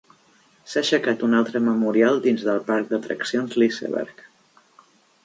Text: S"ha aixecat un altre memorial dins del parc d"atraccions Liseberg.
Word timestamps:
S"ha 0.69 0.79
aixecat 0.79 1.25
un 1.27 1.35
altre 1.39 1.61
memorial 1.65 2.17
dins 2.23 2.45
del 2.47 2.63
parc 2.71 2.89
d"atraccions 2.95 3.59
Liseberg. 3.65 4.25